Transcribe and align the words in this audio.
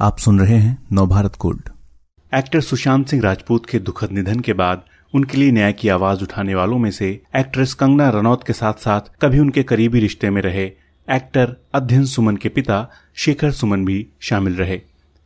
आप 0.00 0.18
सुन 0.18 0.40
रहे 0.40 0.56
हैं 0.56 0.76
नवभारत 0.92 1.32
गोल्ड 1.40 1.68
एक्टर 2.32 2.60
सुशांत 2.60 3.06
सिंह 3.08 3.22
राजपूत 3.22 3.66
के 3.66 3.78
दुखद 3.78 4.10
निधन 4.12 4.40
के 4.40 4.52
बाद 4.52 4.82
उनके 5.14 5.38
लिए 5.38 5.50
न्याय 5.50 5.72
की 5.72 5.88
आवाज़ 5.88 6.22
उठाने 6.22 6.54
वालों 6.54 6.78
में 6.78 6.90
से 6.90 7.08
एक्ट्रेस 7.36 7.74
कंगना 7.74 8.08
रनौत 8.10 8.44
के 8.46 8.52
साथ 8.52 8.72
साथ 8.72 9.00
कभी 9.22 9.38
उनके 9.38 9.62
करीबी 9.62 10.00
रिश्ते 10.00 10.30
में 10.30 10.42
रहे। 10.42 10.64
एक्टर 11.08 11.56
अध्ययन 11.74 12.04
सुमन 12.04 12.36
के 12.36 12.48
पिता 12.48 12.88
शेखर 13.14 13.50
सुमन 13.50 13.84
भी 13.84 14.06
शामिल 14.20 14.54
रहे। 14.54 14.80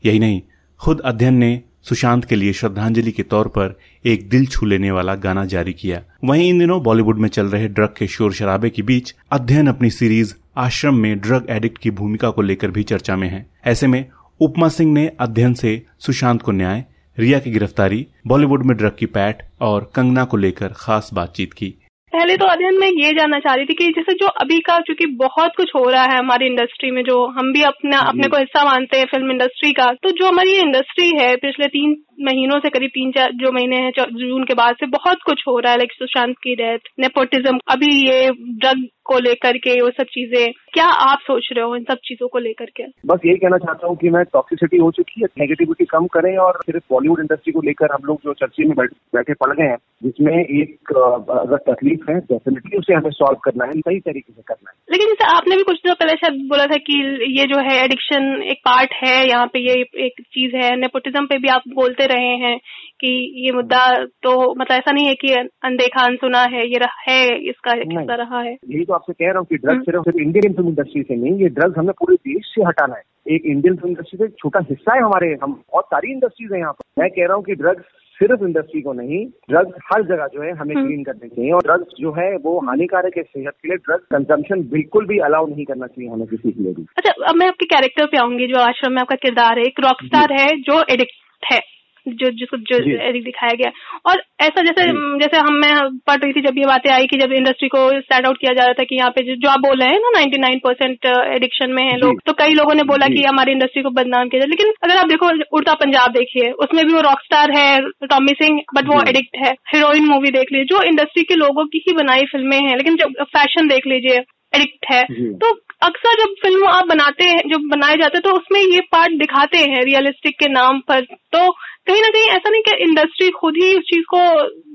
यही 0.04 0.18
नहीं, 0.18 0.41
खुद 0.80 1.00
अध्ययन 1.00 1.34
ने 1.34 1.60
सुशांत 1.82 2.24
के 2.24 2.37
लिए 2.37 2.52
श्रद्धांजलि 2.52 3.12
के 3.12 3.23
तौर 3.23 3.48
पर 3.48 3.78
एक 4.05 4.28
दिल 4.28 4.46
छू 4.46 4.66
लेने 4.66 4.91
वाला 4.91 5.14
गाना 5.14 5.45
जारी 5.45 5.73
किया। 5.73 6.02
वहीं 6.24 6.48
इन 6.50 6.59
दिनों 6.59 6.82
बॉलीवुड 6.82 7.18
में 7.18 7.28
चल 7.28 7.46
रहे 7.46 7.68
ड्रग 7.68 7.95
के 7.98 8.06
शोर 8.06 8.32
शराबे 8.32 8.70
के 8.70 8.82
बीच 8.82 9.14
अध्ययन 9.32 9.66
अपनी 9.66 9.91
सीरीज़ 9.91 10.34
आश्रम 10.56 10.95
में 10.95 11.18
ड्रग 11.20 11.46
एडिक्ट 11.50 11.78
की 11.78 11.91
भूमिका 11.91 12.30
को 12.30 12.42
लेकर 12.42 12.70
भी 12.70 12.82
चर्चा 12.82 13.16
में 13.16 13.28
है। 13.28 13.46
ऐसे 13.66 13.87
में 13.87 14.05
उपमा 14.40 14.68
सिंह 14.68 14.92
ने 14.92 15.06
अध्ययन 15.20 15.54
से 15.54 15.82
सुशांत 15.98 16.42
को 16.42 16.52
न्याय 16.52 16.84
रिया 17.18 17.38
की 17.38 17.50
गिरफ्तारी 17.50 18.06
बॉलीवुड 18.26 18.64
में 18.66 18.76
ड्रग 18.76 18.96
की 18.98 19.06
पैठ 19.06 19.42
और 19.60 19.90
कंगना 19.94 20.24
को 20.24 20.36
लेकर 20.36 20.68
खास 20.76 21.10
बातचीत 21.14 21.52
की। 21.52 21.68
पहले 22.12 22.36
तो 22.36 22.46
अध्ययन 22.46 22.78
में 22.80 22.86
ये 22.86 23.10
जानना 23.10 23.38
चाह 23.38 23.54
रही 23.54 23.64
थी 23.64 23.74
कि 23.74 23.88
जैसे 23.88 24.12
जो 24.12 24.26
अभी 24.26 24.58
का 24.60 24.78
चूँकि 24.78 25.06
बहुत 25.06 25.52
कुछ 25.56 25.70
हो 25.76 25.88
रहा 25.90 26.02
है 26.02 26.18
हमारी 26.18 26.46
इंडस्ट्री 26.46 26.90
में 26.90 27.02
जो 27.02 27.26
हम 27.26 27.52
भी 27.52 27.62
अपना 27.62 27.98
अपने 27.98 28.28
को 28.28 28.36
हिस्सा 28.36 28.64
मानते 28.64 28.98
हैं 28.98 29.04
फ़िल्म 29.04 29.30
इंडस्ट्री 29.30 29.72
का 29.72 29.86
तो 30.02 30.10
जो 30.10 30.26
हमारी 30.26 30.52
इंडस्ट्री 30.52 31.08
है 31.20 31.36
पिछले 31.36 31.66
तीन 31.66 31.96
महीनों 32.20 32.58
से 32.60 32.68
करीब 32.68 32.91
तीन 32.94 33.10
चार 33.10 33.32
जो 33.34 33.52
महीने 33.52 33.77
हैं 33.77 33.92
जून 33.98 34.44
के 34.44 34.54
बाद 34.54 34.74
से 34.74 34.86
बहुत 34.86 35.22
कुछ 35.27 35.44
हो 35.48 35.58
रहा 35.58 35.72
है 35.72 35.78
लाइक 35.78 35.92
सुशांत 35.92 36.34
की 36.42 36.54
डेथ 36.54 36.91
नेपोटिज्म 37.00 37.58
अभी 37.68 37.94
ये 38.10 38.30
ड्रग 38.32 38.86
को 39.10 39.19
लेकर 39.19 39.56
के 39.59 39.80
वो 39.80 39.91
सब 39.91 40.06
चीज़ें 40.10 40.52
क्या 40.74 40.87
आप 41.05 41.19
सोच 41.23 41.48
रहे 41.52 41.64
हो 41.64 41.77
इन 41.77 41.84
सब 41.84 41.98
चीज़ों 42.05 42.28
को 42.28 42.38
लेकर 42.38 42.70
के? 42.77 42.84
बस 43.06 43.20
यही 43.27 43.36
कहना 43.36 43.58
चाहता 43.58 43.86
हूँ 43.86 43.97
कि 43.97 44.11
मैं 44.11 44.22
टॉक्सिसिटी 44.33 44.78
हो 44.78 44.91
चुकी 44.91 45.20
है 45.20 45.28
नेगेटिविटी 45.41 45.84
कम 45.84 46.06
करें 46.14 46.36
और 46.39 46.58
सिर्फ़ 46.66 46.84
बॉलीवुड 46.91 47.20
इंडस्ट्री 47.20 47.53
को 47.53 47.62
लेकर 47.62 47.94
हम 47.94 48.06
लोग 48.06 48.20
जो 48.25 48.33
चर्चे 48.41 48.69
में 48.69 48.75
बैठे 49.16 49.34
पड़ 49.34 49.53
गए 49.53 49.69
हैं 49.69 49.77
जिसमें 50.03 50.34
एक 50.34 50.92
अगर 50.92 51.56
तकलीफ़ 51.70 52.11
है 52.11 52.19
डेफिनेटली 52.31 52.78
उसे 52.78 52.94
हमें 52.94 53.11
सॉल्व 53.12 53.38
करना 53.44 53.64
है 53.64 53.81
सही 53.81 53.98
तरीके 54.00 54.33
से 54.33 54.42
करना 54.48 54.70
है। 54.70 54.77
लेकिन 54.91 55.14
जैसे 55.14 55.31
आपने 55.36 55.56
भी 55.56 55.62
कुछ 55.62 55.77
दिनों 55.78 55.94
पहले 55.94 56.16
शायद 56.16 56.41
बोला 56.50 56.66
था 56.66 56.77
कि 56.86 57.00
ये 57.38 57.47
जो 57.47 57.58
है 57.70 57.77
एडिक्शन 57.84 58.31
एक 58.53 58.61
पार्ट 58.64 58.94
है 59.05 59.16
यहाँ 59.28 59.47
पे 59.53 59.64
ये 59.69 59.81
एक 60.06 60.22
चीज़ 60.36 60.56
है 60.56 60.70
नेपोटिज्म 60.77 61.27
पे 61.27 61.38
भी 61.38 61.48
आप 61.56 61.69
बोलते 61.75 62.06
रहे 62.14 62.34
हैं 62.44 62.55
कि 63.01 63.11
ये 63.45 63.53
मुद्दा 63.53 63.83
तो 64.23 64.33
मतलब 64.55 64.77
ऐसा 64.77 64.93
नहीं 64.93 65.06
है 65.06 65.15
कि 65.15 65.33
अनदेखा 65.65 66.05
अनसुना 66.06 66.43
है 66.53 66.67
ये 66.69 66.81
है 67.09 67.20
इसका 67.51 67.73
हिस्सा 67.73 68.15
रहा 68.15 68.41
है? 68.41 68.53
यही 68.53 68.84
तो 68.84 68.95
आपसे 68.95 69.12
कह 69.12 69.27
रहा 69.27 69.39
हूँ 69.39 69.47
कि 69.47 69.56
ड्रग्स 69.56 69.84
सिर्फ़ 69.84 70.03
सिर्फ़ 70.03 70.19
इंडियन 70.19 70.53
फ़िल्म 70.53 70.69
इंडस्ट्री 70.69 71.03
से 71.03 71.17
नहीं 71.17 71.39
ये 71.43 71.48
ड्रग्स 71.48 71.78
हमें 71.78 71.93
पूरे 72.01 72.17
देश 72.28 72.53
से 72.55 72.65
हटाना 72.65 72.95
है। 72.95 73.34
एक 73.34 73.47
इंडियन 73.47 73.77
फ़िल्म 73.77 73.89
इंडस्ट्री 73.89 74.19
से 74.19 74.28
छोटा 74.39 74.61
हिस्सा 74.71 74.95
है 74.95 75.03
हमारे 75.03 75.33
हम 75.43 75.53
बहुत 75.53 75.84
सारी 75.84 76.12
इंडस्ट्रीज़ 76.12 76.53
है 76.55 76.61
यहाँ 76.61 76.73
पर। 76.73 77.03
मैं 77.03 77.11
कह 77.11 77.27
रहा 77.27 77.34
हूँ 77.34 77.45
कि 77.45 77.55
ड्रग्स 77.55 77.84
सिर्फ़ 78.19 78.43
इंडस्ट्री 78.45 78.81
को 78.83 78.93
नहीं 78.93 79.25
ड्रग्स 79.51 79.83
हर 79.93 80.03
जगह 80.05 80.27
जो 80.27 80.43
है 80.43 80.51
हमें 80.53 80.77
क्लीन 80.77 81.05
करने 81.05 81.28
चाहिए 81.28 81.51
और 81.51 81.62
ड्रग्स 81.62 81.95
जो 82.01 82.12
है 82.12 82.37
वो 82.37 82.59
हानिकारक 82.67 83.17
है 83.17 83.23
सेहत 83.23 83.55
के 83.62 83.69
लिए 83.69 83.77
ड्रग्स 83.77 84.05
कंजम्पशन 84.11 84.62
बिल्कुल 84.71 85.06
भी 85.06 85.19
अलाउ 85.28 85.47
नहीं 85.47 85.65
करना 85.65 85.87
चाहिए 85.87 86.11
हमें 86.11 86.27
किसी 86.27 86.51
के 86.51 86.62
लिए 86.62 86.73
भी। 86.73 86.87
अच्छा 86.97 87.12
अब 87.28 87.37
मैं 87.37 87.47
आपके 87.47 87.67
कैरेक्टर 87.67 88.06
पे 88.06 88.19
आऊँगी 88.19 88.47
जो 88.47 88.59
आश्रम 88.59 88.93
में 88.93 89.01
आपका 89.01 89.17
किरदार 89.17 89.59
है। 89.59 89.65
एक 89.65 89.81
रॉक 89.81 90.05
स्टार 90.05 90.33
है 90.33 90.48
जो 90.61 90.83
एडिक्ट 90.91 91.53
है। 91.53 91.61
जो 92.09 92.31
जिसको 92.33 92.56
जो 92.65 92.79
दिखाया 93.20 93.53
गया। 93.55 93.70
और 94.06 94.23
ऐसा 94.41 94.62
जैसे 94.62 94.84
जैसे 95.20 95.37
हम 95.39 95.55
मैं 95.56 95.73
पढ़ 96.06 96.19
रही 96.19 96.33
थी 96.33 96.41
जब 96.41 96.59
ये 96.59 96.67
बातें 96.67 96.91
आई 96.91 97.06
कि 97.06 97.17
जब 97.19 97.33
इंडस्ट्री 97.33 97.69
को 97.69 97.89
स्टैंड 97.93 98.27
आउट 98.27 98.39
किया 98.39 98.53
जा 98.53 98.65
रहा 98.65 98.73
था 98.73 98.84
कि 98.84 98.97
यहाँ 98.97 99.11
पे 99.11 99.23
जो 99.34 99.48
आप 99.48 99.61
बोल 99.61 99.81
रहे 99.81 99.89
हैं 99.89 100.01
ना 100.01 100.11
99 100.15 100.59
परसेंट 100.65 101.06
एडिक्शन 101.06 101.73
में 101.73 101.83
है 101.83 101.97
लोग 101.98 102.21
तो 102.27 102.33
कई 102.33 102.55
लोगों 102.55 102.75
ने 102.75 102.83
बोला 102.84 103.06
कि 103.06 103.23
हमारी 103.25 103.53
इंडस्ट्री 103.53 103.83
को 103.83 103.91
बदनाम 103.91 104.28
किया 104.28 104.41
जाए। 104.41 104.48
लेकिन 104.48 104.73
अगर 104.84 104.97
आप 104.97 105.09
देखो 105.09 105.31
उड़ता 105.56 105.75
पंजाब 105.77 106.12
देखिए 106.12 106.51
उसमें 106.60 106.84
भी 106.87 106.93
वो 106.93 107.00
रॉक 107.00 107.21
स्टार 107.25 107.50
है 107.50 107.78
टॉमी 108.06 108.34
सिंह 108.34 108.60
बट 108.75 108.89
वो 108.89 109.03
एडिक्ट 109.09 109.37
है। 109.37 109.53
हीरोइन 109.75 110.06
मूवी 110.06 110.31
देख 110.31 110.53
लीजिए 110.53 110.65
जो 110.66 110.83
इंडस्ट्री 110.83 111.22
के 111.22 111.34
लोगों 111.37 111.65
की 111.66 111.84
ही 111.89 111.94
बनाई 111.94 112.25
फ़िल्में 112.33 112.59
हैं। 112.59 112.77
लेकिन 112.77 112.97
जब 112.97 113.22
फ़ैशन 113.28 113.69
देख 113.69 113.87
लीजिए 113.87 114.19
एडिक्ट 114.53 114.87
है। 114.93 115.03
तो 115.34 115.50
अक्सर 115.83 116.15
जब 116.21 116.34
फ़िल्म 116.43 116.66
आप 116.69 116.87
बनाते 116.88 117.25
हैं 117.25 117.43
जब 117.50 117.69
बनाए 117.71 117.97
जाते 117.97 118.19
हैं 118.19 118.22
तो 118.22 118.37
उसमें 118.38 118.61
ये 118.61 118.81
पार्ट 118.93 119.12
दिखाते 119.19 119.59
हैं 119.71 119.84
रियलिस्टिक 119.84 120.38
के 120.38 120.49
नाम 120.49 120.81
पर। 120.88 121.00
तो 121.34 121.50
कहीं 121.87 122.00
ना 122.03 122.09
कहीं 122.09 122.28
ऐसा 122.31 122.50
नहीं 122.50 122.62
कि 122.62 122.75
इंडस्ट्री 122.84 123.28
खुद 123.31 123.55
ही 123.56 123.72
उस 123.75 123.84
चीज़ 123.84 124.05
को 124.15 124.19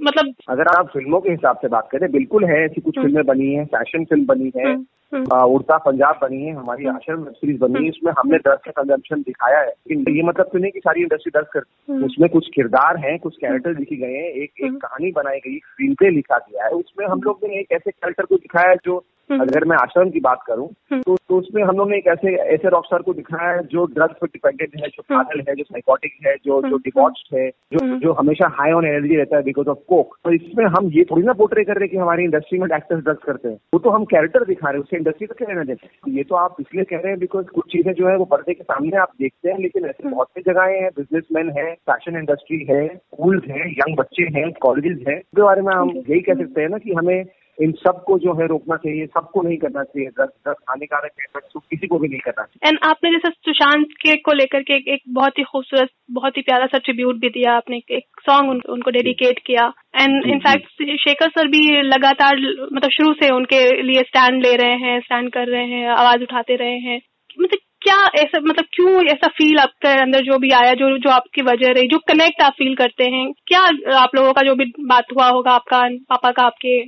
मतलब 0.06 0.34
अगर 0.50 0.68
आप 0.70 0.88
फ़िल्मों 0.94 1.20
के 1.20 1.32
हिसाब 1.32 1.58
से 1.62 1.68
बात 1.68 1.88
करें 1.92 2.12
बिल्कुल 2.12 2.46
है 2.46 2.64
ऐसी 2.66 2.82
कुछ 2.82 2.98
हम्म। 2.98 3.08
फ़िल्में 3.08 3.26
बनी 3.26 3.54
है 3.54 3.66
फ़ैशन 3.66 4.06
फ़िल्म 4.06 4.26
बनी 4.26 4.52
है 4.58 4.66
हम्म, 4.66 4.86
हम्म। 5.16 5.54
उड़ता 5.56 5.78
पंजाब 5.86 6.20
बनी 6.22 6.42
है 6.44 6.54
हमारी 6.54 6.88
आश्रम 6.88 7.22
वेब 7.24 7.34
सीरीज़ 7.34 7.60
बनी 7.60 7.84
है 7.84 7.90
इसमें 7.90 8.12
हमने 8.20 8.38
ड्रग्स 8.38 8.62
का 8.66 8.82
कंजम्पन 8.82 9.22
दिखाया 9.22 9.60
है। 9.60 9.68
लेकिन 9.68 10.16
ये 10.16 10.24
मतलब 10.24 10.50
तो 10.54 10.60
नहीं 10.60 10.72
कि 10.72 10.80
सारी 10.80 11.02
इंडस्ट्री 11.02 11.32
ड्रग्स 11.32 11.50
कर 11.54 12.06
उसमें 12.06 12.30
कुछ 12.30 12.50
किरदार 12.56 12.98
हैं 12.98 13.18
कुछ 13.20 13.36
कैरेक्टर 13.42 13.78
लिखे 13.80 13.96
गए 13.96 14.14
हैं 14.14 14.30
एक 14.44 14.64
एक 14.66 14.78
कहानी 14.82 15.12
बनाई 15.12 15.40
गई 15.40 15.58
स्क्रीन 15.58 15.94
पे 15.94 16.10
लिखा 16.10 16.38
गया 16.38 16.66
है 16.66 16.72
उसमें 16.72 17.06
हम 17.08 17.22
लोग 17.26 17.40
ने 17.44 17.60
एक 17.60 17.72
ऐसे 17.72 17.92
कैरेक्टर 17.92 18.26
को 18.26 18.36
दिखाया 18.36 18.70
है 18.70 18.76
जो। 18.86 19.04
अगर 19.30 19.66
मैं 19.66 19.78
आश्रम 19.78 20.10
की 20.10 20.20
बात 20.20 20.40
करूँ 20.48 20.68
हम्म। 20.92 21.02
तो, 21.02 21.16
तो 21.18 21.38
उसमें 21.38 21.62
हम 21.64 21.78
लोग 21.78 21.90
ने 21.90 21.98
एक 21.98 22.08
ऐसे 22.08 22.36
ऐसे 22.54 22.70
रॉक 22.70 22.86
स्टार 22.86 23.02
को 23.02 23.14
दिखाया 23.14 23.52
है 23.52 23.64
जो 23.68 23.86
ड्रग्स 23.86 24.18
पर 24.22 24.28
डिपेंडेंट 24.28 24.76
है 24.76 24.88
जो 24.88 25.04
हम्म। 25.12 25.24
पागल 25.24 25.44
है 25.50 25.56
जो 25.56 25.64
साइकोटिक 25.64 26.12
है 26.28 26.36
जो 26.36 26.62
जो 26.70 26.78
डिवॉच 26.78 27.24
है 27.34 27.50
जो 27.50 27.98
जो 27.98 28.14
हमेशा 28.14 28.48
हाई 28.60 28.72
ऑन 28.72 28.86
एनर्जी 28.86 29.16
रहता 29.16 29.38
है 29.38 29.44
बिकॉज़ 29.44 29.68
ऑफ़ 29.68 29.78
कोक 29.88 30.16
तो 30.24 30.32
इसमें 30.32 30.66
हम 30.66 30.90
ये 30.92 31.04
थोड़ी 31.04 31.24
ना 31.24 31.34
पोर्ट्रे 31.34 31.64
कर 31.64 31.74
रहे 31.74 31.84
हैं 31.84 31.92
कि 31.92 31.98
हमारी 31.98 32.24
इंडस्ट्री 32.24 32.60
में 32.60 32.68
एक्टर्स 32.68 33.04
ड्रग्स 33.04 33.24
करते 33.24 33.50
हैं। 33.50 33.58
वो 33.74 33.80
तो 33.80 33.90
हम 33.90 34.06
कैरेक्टर 34.06 34.46
दिखा 34.46 34.70
रहे 34.70 34.78
हैं 34.78 34.84
उससे 34.84 34.98
इंडस्ट्री 34.98 35.28
का 35.28 35.36
क्या 35.38 35.48
रहना 35.50 35.64
देते 35.64 35.88
हैं? 35.88 36.14
ये 36.16 36.24
तो 36.24 36.36
आप 36.36 36.56
इसलिए 36.60 36.84
कह 36.84 36.98
रहे 36.98 37.12
हैं 37.12 37.20
बिकॉज़ 37.20 37.46
कुछ 37.46 37.72
चीज़ें 37.72 37.94
जो 37.94 38.08
है 38.08 38.16
वो 38.18 38.26
पर्दे 38.26 38.54
के 38.54 38.64
सामने 38.64 38.98
आप 38.98 39.12
देखते 39.20 39.50
हैं 39.50 39.60
लेकिन 39.60 39.86
ऐसे 39.86 40.10
बहुत 40.10 40.28
सी 40.28 40.42
जगह 40.42 40.76
हैं 40.76 40.90
बिजनेसमैन 40.98 41.50
है 41.50 41.74
फ़ैशन 41.90 42.18
इंडस्ट्री 42.18 42.66
है 42.70 42.86
स्कूल 42.88 43.42
है 43.50 43.72
यंग 43.72 43.98
बच्चे 43.98 44.24
हैं 44.38 44.52
कॉलेजेस 44.62 45.08
हैं 45.08 45.18
उसके 45.18 45.42
बारे 45.42 45.62
में 45.62 45.74
हम 45.74 45.90
यही 45.90 46.22
कह 46.22 46.34
सकते 46.34 46.62
हैं 46.62 46.70
ना 46.70 46.78
कि 46.78 46.94
हमें 46.94 47.26
इन 47.62 47.72
सबको 47.72 48.18
जो 48.20 48.34
है 48.34 48.48
रोकना 48.48 48.76
चाहिए 48.76 49.06
सबको 49.06 49.42
नहीं 49.42 49.58
करना 49.58 49.84
चाहिए 49.84 50.08
ड्रग्स 50.08 50.34
ड्रग्स 50.46 50.64
हानिकारक 50.70 51.12
है 51.20 51.26
ड्रग्स 51.26 51.50
तो 51.54 51.60
किसी 51.60 51.88
को 51.88 52.00
भी 52.00 52.08
नहीं 52.08 52.20
करना 52.20 52.44
चाहिए। 52.44 52.70
एंड 52.70 52.80
आपने 52.84 53.12
जैसे 53.12 53.30
सुशांत 53.30 53.86
के 54.02 54.16
को 54.16 54.34
लेकर 54.34 54.62
के 54.62 54.74
एक, 54.74 54.88
एक 54.88 55.02
बहुत 55.10 55.38
ही 55.38 55.44
खूबसूरत 55.44 55.90
बहुत 56.12 56.38
ही 56.38 56.42
प्यारा 56.42 56.66
सा 56.66 56.78
ट्रिब्यूट 56.78 57.16
भी 57.16 57.30
दिया 57.30 57.54
आपने 57.54 57.78
एक 57.78 58.22
सॉन्ग 58.22 58.50
उन, 58.50 58.62
उनको 58.70 58.92
डेडिकेट 58.92 59.40
किया। 59.46 59.72
एंड 59.96 60.26
इनफैक्ट 60.26 60.84
शेखर 61.02 61.30
सर 61.30 61.48
भी 61.48 61.82
लगातार 61.82 62.40
मतलब 62.74 62.90
शुरू 62.90 63.14
से 63.14 63.30
उनके 63.36 63.62
लिए 63.82 64.02
स्टैंड 64.02 64.42
ले 64.44 64.56
रहे 64.56 64.76
हैं 64.80 65.00
स्टैंड 65.00 65.32
कर 65.34 65.48
रहे 65.48 65.66
हैं 65.66 65.88
आवाज़ 65.90 66.24
उठाते 66.24 66.56
रहे 66.56 66.78
हैं। 66.80 67.00
मतलब 67.40 67.60
क्या 67.82 67.96
ऐसा 68.16 68.40
मतलब 68.40 68.66
क्यों 68.74 69.04
ऐसा 69.06 69.28
फील 69.28 69.58
आपके 69.60 69.90
अंदर 70.02 70.24
जो 70.24 70.38
भी 70.40 70.50
आया 70.52 70.74
जो 70.74 70.98
जो 70.98 71.10
आपकी 71.10 71.42
वजह 71.42 71.72
रही 71.72 71.88
जो 71.88 71.98
कनेक्ट 72.08 72.42
आप 72.42 72.54
फील 72.54 72.76
करते 72.76 73.10
हैं? 73.10 73.32
क्या 73.48 73.62
आप 74.00 74.16
लोगों 74.16 74.32
का 74.34 74.42
जो 74.42 74.56
भी 74.56 74.66
बात 74.86 75.12
हुआ 75.16 75.28
होगा 75.28 75.52
आपका 75.52 75.82
पापा 76.10 76.32
का 76.32 76.44
आपके 76.44 76.80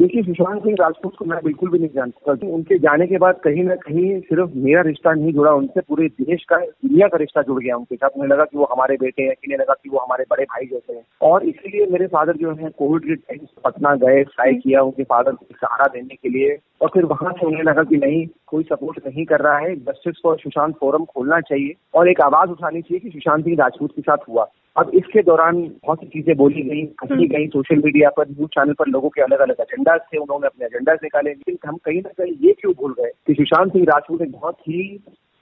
देखिए 0.00 0.22
सुशांत 0.22 0.62
सिंह 0.62 0.76
राजपूत 0.80 1.16
को 1.16 1.24
मैं 1.24 1.38
बिल्कुल 1.44 1.70
भी 1.70 1.78
नहीं 1.78 1.88
जानता 1.94 2.32
उनके 2.32 2.78
जाने 2.78 3.06
के 3.06 3.18
बाद 3.18 3.40
कहीं 3.44 3.64
ना 3.64 3.74
कहीं 3.74 4.20
सिर्फ़ 4.20 4.50
मेरा 4.56 4.82
रिश्ता 4.82 5.12
नहीं 5.12 5.32
जुड़ा 5.32 5.52
उनसे 5.52 5.80
पूरे 5.80 6.08
देश 6.08 6.44
का 6.44 6.56
दुनिया 6.56 7.08
का 7.08 7.16
रिश्ता 7.16 7.42
जुड़ 7.42 7.62
गया 7.62 7.76
उनके 7.76 7.96
साथ। 7.96 8.08
मुझे 8.18 8.28
लगा 8.28 8.44
कि 8.44 8.58
वो 8.58 8.64
हमारे 8.64 8.96
बेटे 9.00 9.22
हैं 9.22 9.32
किन्हें 9.32 9.58
लगा 9.58 9.74
कि 9.82 9.90
वो 9.90 9.98
हमारे 9.98 10.24
बड़े 10.30 10.44
भाई 10.44 10.66
जैसे 10.66 10.92
हैं। 10.92 11.02
और 11.22 11.44
इसीलिए 11.44 11.86
मेरे 11.86 12.06
फादर 12.06 12.36
जो 12.36 12.54
है 12.54 12.70
कोविड 12.70 13.02
के 13.02 13.14
टाइम 13.14 13.46
पटना 13.64 13.94
गए 13.94 14.24
ट्राई 14.24 14.54
किया 14.54 14.82
उनके 14.82 15.04
फादर 15.04 15.32
को 15.32 15.46
सहारा 15.52 15.86
देने 15.86 16.14
के 16.14 16.28
लिए। 16.28 16.58
और 16.80 16.90
फिर 16.94 17.04
वहाँ 17.04 17.32
से 17.32 17.46
उन्हें 17.46 17.62
लगा 17.62 17.82
कि 17.82 17.96
नहीं 17.96 18.26
कोई 18.46 18.62
सपोर्ट 18.62 19.06
नहीं 19.06 19.24
कर 19.24 19.40
रहा 19.40 19.58
है। 19.58 19.76
जस्टिस 19.76 20.14
फॉर 20.22 20.36
सुशांत 20.38 20.74
फोरम 20.80 21.04
खोलना 21.04 21.40
चाहिए। 21.40 21.74
और 21.94 22.08
एक 22.08 22.20
आवाज़ 22.20 22.50
उठानी 22.50 22.82
चाहिए 22.82 22.98
कि 22.98 23.10
सुशांत 23.10 23.44
सिंह 23.44 23.56
राजपूत 23.60 23.90
के 23.96 24.02
साथ 24.02 24.28
हुआ। 24.28 24.48
अब 24.80 24.90
इसके 24.94 25.22
दौरान 25.22 25.56
बहुत 25.86 25.98
सी 26.00 26.06
चीज़ें 26.08 26.36
बोली 26.36 26.62
गई 26.62 26.82
हम्म। 27.02 27.26
गई 27.28 27.46
सोशल 27.48 27.80
मीडिया 27.84 28.10
पर 28.16 28.28
न्यूज़ 28.28 28.50
चैनल 28.50 28.72
पर 28.72 28.88
लोगों 28.88 29.08
के 29.08 29.22
अलग 29.22 29.40
अलग 29.40 29.60
एजेंडाज 29.60 30.00
थे 30.12 30.18
उन्होंने 30.18 30.46
अपने 30.46 30.66
एजेंडाज 30.66 30.98
निकाले। 31.02 31.30
लेकिन 31.30 31.58
हम 31.66 31.76
कहीं 31.84 32.00
ना 32.02 32.10
कहीं 32.18 32.32
ये 32.46 32.52
क्यों 32.60 32.72
भूल 32.80 32.94
गए 33.00 33.10
कि 33.26 33.34
सुशांत 33.34 33.72
सिंह 33.72 33.84
राजपूत 33.90 34.22
एक 34.22 34.32
बहुत 34.32 34.68
ही 34.68 34.82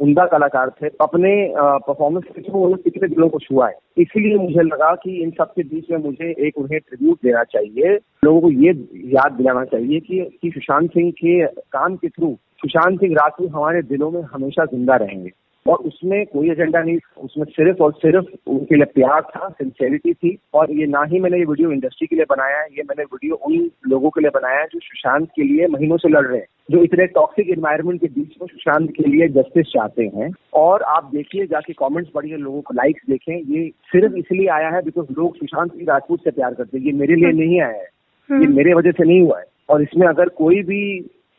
उमदा 0.01 0.25
कलाकार 0.33 0.71
थे 0.83 0.89
अपने 1.01 1.31
परफॉर्मेंस 1.57 2.25
के 2.27 2.43
थ्रू 2.43 2.59
उन्होंने 2.59 2.83
कितने 2.83 3.09
दिलों 3.09 3.29
को 3.29 3.39
छुआ 3.39 3.69
है। 3.69 3.75
इसीलिए 3.99 4.37
मुझे 4.37 4.63
लगा 4.65 4.95
कि 4.97 5.17
इन 5.23 5.31
सब 5.39 5.53
के 5.53 5.63
बीच 5.65 5.91
में 5.91 5.99
मुझे 6.05 6.35
एक 6.47 6.59
उन्हें 6.59 6.79
ट्रिब्यूट 6.81 7.19
देना 7.25 7.43
चाहिए 7.47 7.99
लोगों 8.23 8.41
को 8.41 8.51
ये 8.51 8.73
याद 9.15 9.33
दिलाना 9.33 9.65
चाहिए 9.65 10.01
कि, 10.01 10.21
कि 10.43 10.51
सुशांत 10.51 10.91
सिंह 10.91 11.11
के 11.19 11.45
काम 11.47 11.97
के 11.97 12.09
थ्रू 12.09 12.37
सुशांत 12.61 13.01
सिंह 13.01 13.15
राजपूत 13.15 13.51
हमारे 13.51 13.83
दिलों 13.85 14.11
में 14.11 14.23
हमेशा 14.33 14.65
ज़िंदा 14.67 14.97
रहेंगे। 14.97 15.31
और 15.69 15.79
उसमें 15.79 16.25
कोई 16.27 16.51
एजेंडा 16.51 16.81
नहीं 16.83 16.99
उसमें 17.23 17.45
सिर्फ़ 17.45 17.83
और 17.83 17.93
सिर्फ़ 17.93 18.51
उनके 18.51 18.75
लिए 18.75 18.85
प्यार 18.85 19.21
था 19.23 19.49
सिंसेरिटी 19.49 20.13
थी। 20.13 20.37
और 20.55 20.71
ये 20.71 20.87
ना 20.87 21.03
ही 21.05 21.21
मैंने 21.21 21.39
ये 21.39 21.45
वीडियो 21.45 21.73
इंडस्ट्री 21.73 22.07
के 22.07 22.17
लिए 22.17 22.25
बनाया 22.31 22.61
है 22.61 22.67
ये 22.73 22.83
मैंने 22.83 23.05
वीडियो 23.05 23.35
उन 23.47 23.71
लोगों 23.89 24.11
के 24.11 24.21
लिए 24.21 24.31
बनाया 24.35 24.61
है 24.61 24.67
जो 24.67 24.79
सुशांत 24.79 25.29
के 25.37 25.43
लिए 25.43 25.67
महीनों 25.67 25.97
से 25.97 26.09
लड़ 26.09 26.27
रहे 26.27 26.39
हैं 26.39 26.47
जो 26.71 26.83
इतने 26.85 27.07
टॉक्सिक 27.07 27.49
इन्वायरमेंट 27.49 28.01
के 28.01 28.07
बीच 28.07 28.35
में 28.41 28.47
सुशांत 28.47 28.91
के 28.91 29.11
लिए 29.11 29.29
जस्टिस 29.29 29.67
चाहते 29.67 30.11
हैं। 30.17 30.31
और 30.55 30.83
आप 30.95 31.11
देखिए 31.15 31.47
जाके 31.47 31.73
कमेंट्स 31.73 32.11
पढ़िए 32.11 32.37
लोगों 32.37 32.61
को 32.61 32.75
लाइक्स 32.75 33.03
देखें 33.11 33.35
ये 33.35 33.69
सिर्फ़ 33.93 34.17
इसलिए 34.17 34.47
आया 34.49 34.71
है 34.71 34.83
बिकॉज़ 34.83 35.13
लोग 35.19 35.37
सुशांत 35.37 35.73
सिंह 35.73 35.87
राजपूत 35.89 36.25
से 36.25 36.31
प्यार 36.31 36.55
करते 36.55 36.79
हैं। 36.79 36.85
ये 36.85 36.93
मेरे 36.93 37.15
लिए 37.15 37.33
नहीं 37.33 37.61
आया 37.61 37.73
है। 37.73 37.87
ये 38.31 38.37
हम्म। 38.37 38.57
मेरे 38.57 38.75
वजह 38.75 38.91
से 38.91 39.05
नहीं 39.05 39.21
हुआ 39.23 39.39
है। 39.39 39.45
और 39.69 39.83
इसमें 39.83 40.07
अगर 40.07 40.29
कोई 40.29 40.63
भी 40.63 40.83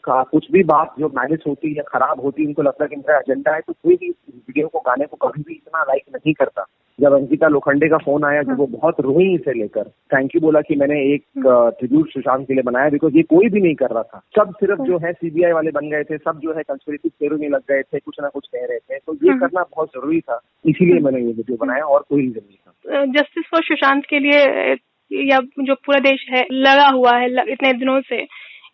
का 0.03 0.21
कुछ 0.31 0.51
भी 0.51 0.63
बात 0.65 0.93
जो 0.99 1.07
मैनेज 1.15 1.43
होती 1.47 1.77
या 1.77 1.83
खराब 1.87 2.21
होती 2.21 2.41
है 2.41 2.47
उनको 2.47 2.61
लगता 2.61 2.83
है 2.83 2.89
कि 2.89 2.95
मेरा 2.95 3.17
एजेंडा 3.17 3.53
है 3.55 3.61
तो 3.61 3.73
कोई 3.73 3.95
भी 3.95 4.09
वीडियो 4.09 4.67
को 4.67 4.79
गाने 4.79 5.05
को 5.05 5.27
कभी 5.27 5.41
भी 5.41 5.53
इतना 5.53 5.83
लाइक 5.83 6.03
नहीं 6.15 6.33
करता। 6.33 6.65
जब 6.99 7.13
अंकिता 7.13 7.47
लोखंडे 7.47 7.87
का 7.89 7.97
फ़ोन 7.97 8.23
आया 8.25 8.41
जब 8.43 8.57
वो 8.57 8.65
बहुत 8.67 8.99
रोई 9.01 9.33
इसे 9.35 9.53
लेकर। 9.53 9.83
थैंक 10.13 10.35
यू 10.35 10.41
बोला 10.41 10.61
कि 10.61 10.75
मैंने 10.75 10.99
एक 11.13 11.23
ट्रिब्यूट 11.37 12.09
सुशांत 12.09 12.47
के 12.47 12.53
लिए 12.53 12.63
बनाया 12.63 12.89
बिकॉज़ 12.89 13.15
ये 13.17 13.23
कोई 13.29 13.49
भी 13.49 13.61
नहीं 13.61 13.75
कर 13.75 13.89
रहा 13.89 14.03
था। 14.03 14.21
सब 14.35 14.53
सिर्फ़ 14.55 14.81
जो 14.83 14.97
है 15.05 15.11
सीबीआई 15.13 15.51
वाले 15.51 15.71
बन 15.71 15.89
गए 15.89 16.03
थे 16.03 16.17
सब 16.17 16.39
जो 16.43 16.53
है 16.53 16.63
कंस्पिरेसी 16.63 17.09
थ्योरी 17.09 17.37
में 17.37 17.49
लग 17.49 17.61
गए 17.71 17.81
थे 17.83 17.99
कुछ 17.99 18.19
ना 18.21 18.29
कुछ 18.29 18.47
कह 18.47 18.65
रहे 18.65 18.79
थे। 18.79 18.97
तो 18.97 19.13
ये 19.23 19.37
करना 19.39 19.63
बहुत 19.63 19.89
ज़रूरी 19.89 20.19
था 20.21 20.39
इसीलिए 20.65 20.99
मैंने 20.99 21.21
ये 21.21 21.31
वीडियो 21.31 21.57
बनाया 21.57 21.85
और 21.85 22.05
कोई 22.09 22.21
रीजन 22.21 22.41
नहीं 22.41 22.57
था। 22.57 23.05
जस्टिस 23.13 23.45
फॉर 23.51 23.63
सुशांत 23.63 24.05
के 24.05 24.19
लिए 24.19 24.75
या 25.11 25.39
जो 25.59 25.75
पूरा 25.75 25.99
देश 26.01 26.25
है 26.29 26.45
लगा 26.53 26.87
हुआ 26.89 27.17
है 27.17 27.29
इतने 27.51 27.73
दिनों 27.75 27.99
से। 28.01 28.25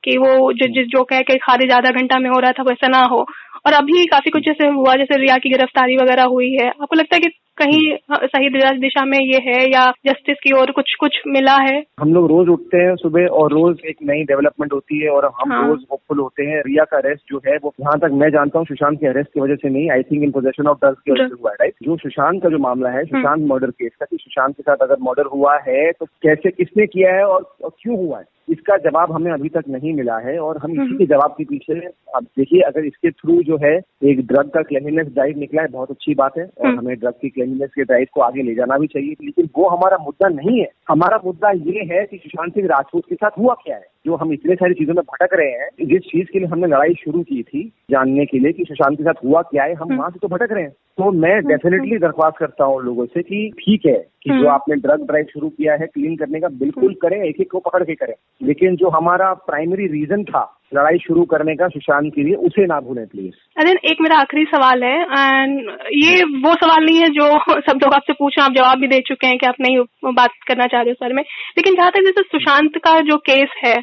कि 0.06 0.18
वो 0.18 0.54
जो, 0.54 0.68
जिस, 0.68 0.88
जो 0.88 1.04
कह 1.04 1.20
के 1.20 1.38
खारिज 1.38 1.72
आधा 1.72 1.90
घंटा 1.90 2.20
में 2.20 2.30
हो 2.30 2.40
रहा 2.40 2.52
था, 2.52 2.64
वैसा 2.64 2.88
ना 2.88 3.04
हो। 3.06 3.26
और 3.66 3.74
अभी 3.74 4.06
काफ़ी 4.06 4.32
कुछ 4.32 4.44
जैसे 4.46 4.68
हुआ, 4.68 4.96
जैसे 4.96 5.18
रिया 5.18 5.38
की 5.38 5.50
गिरफ्तारी 5.50 5.98
वगैरह 5.98 6.24
हुई 6.24 6.52
है। 6.52 6.68
आपको 6.68 6.96
लगता 6.96 7.16
है 7.16 7.22
कि 7.22 7.28
कहीं 7.58 7.96
सही 8.26 8.50
दिशा 8.80 9.04
में 9.06 9.18
ये 9.18 9.40
है 9.42 9.60
या 9.66 9.84
जस्टिस 10.06 10.38
की 10.40 10.52
ओर 10.54 10.72
कुछ 10.72 10.94
कुछ 10.96 11.22
मिला 11.28 11.56
है 11.60 11.78
हम 12.00 12.14
लोग 12.14 12.28
रोज 12.30 12.50
उठते 12.50 12.78
हैं 12.78 12.96
सुबह 12.96 13.28
और 13.34 13.52
रोज 13.52 13.86
एक 13.86 13.98
नई 14.04 14.24
डेवलपमेंट 14.24 14.74
होती 14.74 15.00
है 15.00 15.10
और 15.10 15.26
हम 15.36 15.54
हाँ। 15.54 15.68
रोज 15.68 15.86
होपफुल 15.92 16.20
होते 16.20 16.44
हैं 16.44 16.62
रिया 16.62 16.84
का 16.84 16.98
अरेस्ट 16.98 17.24
जो 17.30 17.42
है 17.48 17.58
वो 17.58 17.74
जहाँ 17.80 17.98
तक 18.00 18.14
मैं 18.16 18.30
जानता 18.32 18.60
हूँ 18.60 18.66
सुशांत 18.66 19.00
के 19.00 19.08
अरेस्ट 19.08 19.34
की 19.34 19.42
वजह 19.42 19.56
से 19.56 19.70
नहीं 19.70 19.90
I 19.92 20.04
think 20.04 20.24
in 20.24 20.32
possession 20.32 20.68
of 20.68 20.80
drugs 20.80 21.00
की 21.00 21.12
वजह 21.12 21.28
से 21.28 21.42
हुआ 21.42 21.52
है 21.52 21.56
राइट 21.56 21.74
जो 21.84 21.98
सुशांत 21.98 22.44
का 22.44 22.50
जो 22.50 22.60
मामला 22.60 22.90
है 22.90 23.04
हम्म। 23.04 23.18
सुशांत 23.18 23.48
मर्डर 23.48 23.72
केस 23.74 23.92
का 24.00 24.06
कि 24.06 24.18
सुशांत 24.18 24.56
के 24.56 24.64
साथ 24.64 24.84
अगर 24.84 25.02
मर्डर 25.02 25.34
हुआ 25.34 25.58
है 25.68 25.92
तो 25.92 26.06
कैसे 26.24 26.52
किसने 26.54 26.88
किया 26.88 27.16
है 27.16 27.26
और 27.26 27.52
क्यों 27.64 27.98
हुआ 27.98 28.20
है 28.20 28.34
इसका 28.50 28.76
जवाब 28.80 29.12
हमें 29.12 29.32
अभी 29.32 29.50
तक 29.50 29.64
नहीं 29.70 29.94
मिला 29.94 30.18
है 30.20 30.38
और 30.40 30.58
हम 30.58 30.72
इसी 30.72 30.82
हम्म। 30.82 30.98
के 30.98 31.06
जवाब 31.06 31.32
के 31.38 31.44
पीछे 31.44 31.80
अब 32.16 32.24
देखिए 32.38 32.62
अगर 32.62 32.86
इसके 32.86 33.12
थ्रू 33.12 33.42
जो 33.44 33.58
है 33.58 33.74
एक 34.06 34.26
ड्रग 34.28 34.50
का 34.50 34.62
क्लेमिनेस 34.64 35.08
ड्राइव 35.08 35.38
निकला 35.40 35.62
है 35.62 35.68
बहुत 35.70 35.92
अच्छी 35.92 36.14
बात 36.16 36.38
है 36.38 36.44
और 36.46 36.68
हम्म। 36.68 36.78
हमें 36.78 36.96
ड्रग 36.96 37.14
की 37.14 37.30
क्लेमिनेस 37.46 37.70
के 37.76 37.84
ड्राइव 37.84 38.08
को 38.14 38.22
आगे 38.22 38.42
ले 38.42 38.56
जाना 38.56 38.78
भी 38.78 38.88
चाहिए। 38.88 39.16
लेकिन 39.24 39.50
वो 39.58 39.68
हमारा 39.70 39.98
मुद्दा 40.02 40.30
नहीं 40.30 40.60
है। 40.60 40.70
हमारा 40.90 41.20
मुद्दा 41.26 41.52
ये 41.52 41.84
है 41.92 42.06
कि 42.06 42.18
सुशांत 42.18 42.54
सिंह 42.54 42.68
राजपूत 42.68 43.04
के 43.10 43.16
साथ 43.16 43.40
हुआ 43.40 43.54
क्या 43.54 43.76
है? 43.76 43.84
जो 44.06 44.16
हम 44.16 44.34
इतने 44.34 44.56
सारी 44.56 44.74
चीज़ों 44.74 44.94
में 44.94 45.04
भटक 45.04 45.34
रहे 45.34 45.52
हैं 45.52 45.70
जिस 45.86 46.02
चीज़ 46.02 46.28
के 46.32 46.40
लिए 46.40 46.48
हमने 46.48 46.68
लड़ाई 46.68 46.94
शुरू 46.94 47.22
की 47.24 47.44
थी 47.44 47.72
जानने 47.92 48.26
के 48.26 48.40
लिए 48.40 48.52
कि 48.52 48.64
सुशांत 48.64 48.98
के 48.98 49.04
साथ 49.04 49.24
हुआ 49.26 49.42
क्या 49.42 49.64
है 49.64 49.74
हम 49.74 49.88
हम्म। 49.88 49.98
वहाँ 49.98 50.10
से 50.10 50.20
तो 50.20 50.28
भटक 50.28 50.52
रहे 50.52 50.64
हैं। 50.64 50.70
तो 50.70 51.12
मैं 51.12 51.44
डेफिनेटली 51.46 51.98
दरख्वास्त 51.98 52.38
करता 52.38 52.66
हूँ 52.66 52.84
लोगों 52.84 53.06
से 53.06 53.22
कि 53.22 53.52
ठीक 53.60 53.86
है 53.86 54.08
कि 54.24 54.30
जो 54.30 54.48
आपने 54.48 54.76
ड्रग 54.76 55.06
ड्राइव 55.08 55.26
शुरू 55.34 55.50
किया 55.50 55.74
है 55.74 55.88
क्लीन 55.88 56.16
करने 56.16 56.40
का 56.40 56.48
बिल्कुल 56.48 56.94
करें 57.02 57.22
एक 57.24 57.42
एक 57.42 57.52
को 57.52 57.60
पकड़ 57.60 57.84
के 57.84 57.96
करें। 57.96 58.14
लेकिन 58.44 58.76
जो 58.76 58.90
हमारा 58.90 59.34
प्राइमरी 59.34 59.88
रीजन 59.88 60.24
था 60.24 60.60
लड़ाई 60.76 60.98
शुरू 60.98 61.24
करने 61.24 61.56
का 61.56 61.68
सुशांत 61.68 62.12
के 62.16 62.24
लिए 62.24 62.36
उसे 62.48 62.66
ना 62.66 62.80
भूलें 62.80 63.06
प्लीज़ 63.06 63.34
अरे 63.58 63.72
एक 63.92 64.02
मेरा 64.02 64.18
आखिरी 64.18 64.44
सवाल 64.46 64.84
है 64.84 65.02
एंड 65.02 65.70
ये 65.94 66.24
वो 66.24 66.54
सवाल 66.56 66.86
नहीं 66.86 67.00
है 67.00 67.10
जो 67.10 67.28
सब 67.70 67.80
लोग 67.84 67.94
आपसे 67.94 68.14
पूछे 68.14 68.42
आप 68.42 68.52
जवाब 68.52 68.80
भी 68.80 68.88
दे 68.88 69.00
चुके 69.08 69.28
हैं 69.28 69.38
कि 69.38 69.48
आप 69.48 69.56
नहीं 69.62 69.78
बात 70.14 70.32
करना 70.48 70.66
चाह 70.66 70.82
रहे 70.82 70.92
हो 70.92 71.06
सर 71.06 71.14
में। 71.14 71.24
लेकिन 71.58 71.76
जहाँ 71.76 71.92
तक 71.92 72.00
जैसे 72.00 72.22
सुशांत 72.22 72.78
का 72.78 73.00
जो 73.02 73.18
केस 73.18 73.62
है 73.66 73.76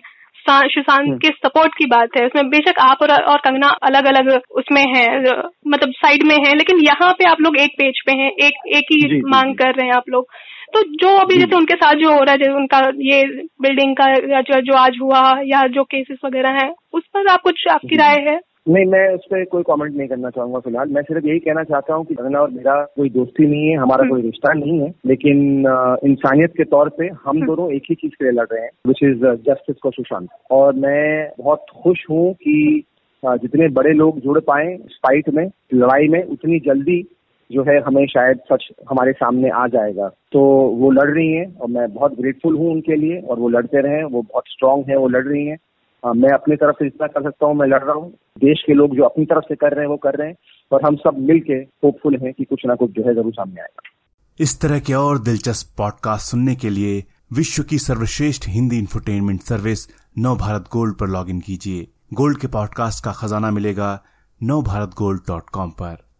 सुशांत 0.49 1.01
हम्म। 1.01 1.17
के 1.17 1.29
सपोर्ट 1.29 1.75
की 1.79 1.87
बात 1.87 2.09
है 2.17 2.27
उसमें 2.27 2.49
बेशक 2.49 2.79
आप 2.79 2.99
और, 3.03 3.11
और 3.23 3.39
कंगना 3.39 3.69
अलग 3.83 4.05
अलग 4.05 4.41
उसमें 4.51 4.83
है 4.97 5.21
मतलब 5.69 5.93
साइड 5.97 6.23
में 6.23 6.37
है 6.37 6.55
लेकिन 6.55 6.81
यहाँ 6.81 7.13
पे 7.13 7.25
आप 7.25 7.41
लोग 7.41 7.57
एक 7.57 7.71
पेज 7.79 8.01
पे 8.07 8.13
हैं 8.13 8.31
एक 8.31 8.67
एक 8.77 8.93
ही 8.93 9.21
मांग 9.27 9.55
कर 9.55 9.75
रहे 9.75 9.87
हैं 9.87 9.95
आप 9.95 10.09
लोग। 10.09 10.27
तो 10.75 10.83
जो 11.01 11.09
अभी 11.17 11.39
जैसे 11.39 11.57
उनके 11.57 11.75
साथ 11.75 11.95
जो 11.95 12.13
हो 12.13 12.19
रहा 12.19 12.33
है 12.33 12.39
जैसे 12.39 12.55
उनका 12.57 12.79
ये 13.03 13.23
बिल्डिंग 13.63 13.95
का 13.97 14.15
जो, 14.41 14.61
जो 14.61 14.75
आज 14.75 14.97
हुआ 15.03 15.21
या 15.47 15.67
जो 15.69 15.85
केसेस 15.85 16.19
वगैरह 16.25 16.59
हैं 16.61 16.73
उस 16.95 17.03
पर 17.15 17.27
आप 17.27 17.41
कुछ 17.41 17.67
आपकी 17.71 17.97
राय 17.97 18.17
है? 18.31 18.41
नहीं 18.69 18.85
मैं 18.87 19.07
उस 19.15 19.25
पर 19.31 19.45
कोई 19.45 19.63
कमेंट 19.63 19.97
नहीं 19.97 20.09
करना 20.09 20.31
चाहूँगा 20.31 20.59
फ़िलहाल। 20.59 20.89
मैं 20.89 21.03
सिर्फ़ 21.03 21.27
यही 21.27 21.39
कहना 21.39 21.63
चाहता 21.65 21.95
हूँ 21.95 22.05
कि 22.05 22.15
गंगना 22.15 22.41
और 22.41 22.51
मेरा 22.51 22.75
कोई 22.97 23.09
दोस्ती 23.11 23.47
नहीं 23.47 23.69
है 23.69 23.77
हमारा 23.77 24.03
हम्म। 24.03 24.11
कोई 24.11 24.23
रिश्ता 24.23 24.53
नहीं 24.53 24.79
है 24.81 24.93
लेकिन 25.07 25.41
इंसानियत 26.05 26.53
के 26.57 26.65
तौर 26.67 26.89
पे 26.89 27.07
हम 27.07 27.29
हम्म। 27.29 27.47
दोनों 27.47 27.71
एक 27.73 27.83
ही 27.91 27.95
चीज़ 27.95 28.13
के 28.13 28.25
लिए 28.25 28.33
लड़ 28.33 28.47
रहे 28.53 28.63
हैं 28.63 28.71
which 28.87 29.03
is 29.03 29.25
justice 29.49 29.77
for 29.83 29.93
Sushant. 29.93 30.29
और 30.51 30.75
मैं 30.77 31.31
बहुत 31.41 31.67
खुश 31.83 32.05
हूँ 32.11 32.33
कि 32.35 32.85
जितने 33.23 33.69
बड़े 33.69 33.93
लोग 33.95 34.21
जुड़ 34.21 34.39
पाए 34.41 34.73
इस 34.75 34.99
फाइट 35.03 35.29
में 35.31 35.45
लड़ाई 35.75 36.09
में 36.09 36.23
उतनी 36.23 36.59
जल्दी 36.61 37.03
जो 37.51 37.63
है 37.63 37.81
हमें 37.83 38.07
शायद 38.07 38.39
सच 38.53 38.69
हमारे 38.91 39.13
सामने 39.13 39.51
आ 39.51 39.67
जाएगा। 39.67 40.09
तो 40.33 40.41
वो 40.77 40.91
लड़ 40.91 41.11
रही 41.11 41.33
हैं 41.33 41.55
और 41.57 41.69
मैं 41.69 41.93
बहुत 41.95 42.17
ग्रेटफुल 42.21 42.57
हूँ 42.57 42.71
उनके 42.73 42.97
लिए 42.97 43.21
और 43.21 43.39
वो 43.39 43.49
लड़ते 43.49 43.81
रहे, 43.81 44.03
वो 44.05 44.23
बहुत 44.23 44.45
स्ट्रांग 44.49 44.85
है, 44.91 44.97
वो 44.97 45.09
लड़ 45.09 45.27
रही 45.27 45.47
हैं। 45.47 45.59
मैं 46.03 46.31
अपनी 46.31 46.57
तरफ़ 46.57 46.77
से 46.77 46.85
जितना 46.85 47.07
कर 47.07 47.23
सकता 47.23 47.47
हूँ, 47.47 47.55
मैं 47.55 47.67
लड़ 47.67 47.83
रहा 47.83 47.95
हूँ। 47.95 48.11
देश 48.39 48.63
के 48.67 48.75
लोग 48.75 48.97
जो 48.97 49.03
अपनी 49.03 49.25
तरफ़ 49.25 49.45
से 49.49 49.55
कर 49.55 49.73
रहे 49.73 49.85
हैं, 49.85 49.91
वो 49.91 49.97
कर 49.97 50.15
रहे 50.15 50.29
हैं 50.29 50.37
और 50.73 50.83
हम 50.87 50.97
सब 50.97 51.19
मिल 51.19 51.41
के 51.41 51.55
होपफुल 51.85 52.17
हैं 52.17 52.33
कि 52.33 52.45
कुछ 52.45 52.67
ना 52.67 52.75
कुछ 52.75 52.91
जो 52.91 53.03
है 53.03 53.15
ज़रूर 53.15 53.33
सामने 53.33 53.61
आएगा। 53.61 53.89
इस 54.41 54.61
तरह 54.61 54.79
के 54.79 54.95
और 54.95 55.19
दिलचस्प 55.19 55.77
पॉडकास्ट 55.79 56.31
सुनने 56.31 56.55
के 56.55 56.71
लिए 56.71 57.03
विश्व 57.33 57.63
की 57.63 57.79
सर्वश्रेष्ठ 57.79 58.49
Hindi 58.49 58.79
infotainment 58.79 59.41
service 59.41 59.89
Navbharat 60.37 60.65
gold 60.73 60.95
पर 60.95 61.09
लॉग 61.09 61.31
कीजिए। 61.41 61.87
गोल्ड 62.15 62.39
के 62.39 62.47
पॉडकास्ट 62.47 63.05
का 63.05 63.13
खजाना 63.13 63.51
मिलेगा 63.51 64.03
नव 64.43 64.63
भारत 64.63 64.95
गोल्ड 64.99 65.21
डॉट 65.29 65.51
कॉम 65.53 65.71
पर। 65.71 66.12